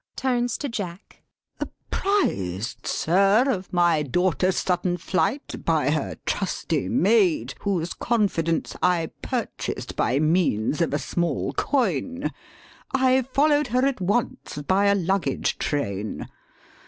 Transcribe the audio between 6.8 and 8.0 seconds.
maid, whose